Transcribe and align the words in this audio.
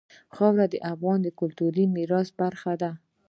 خاوره 0.35 0.65
د 0.69 0.75
افغانستان 0.93 1.23
د 1.23 1.35
کلتوري 1.39 1.85
میراث 1.95 2.29
برخه 2.41 2.73
ده. 2.81 2.91